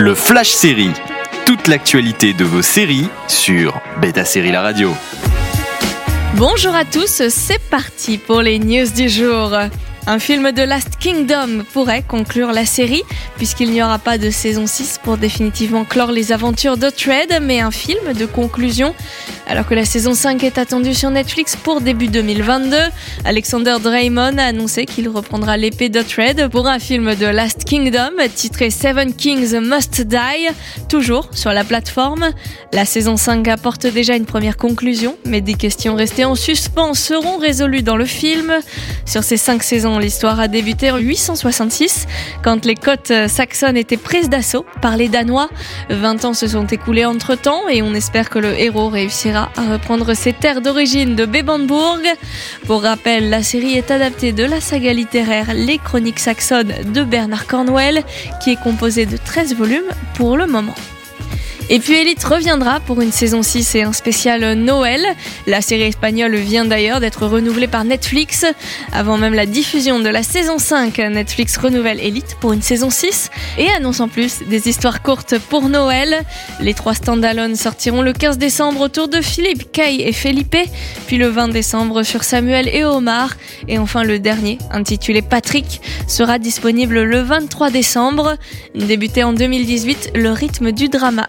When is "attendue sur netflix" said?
20.58-21.56